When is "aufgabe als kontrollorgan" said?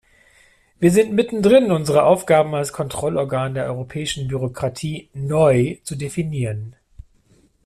2.05-3.53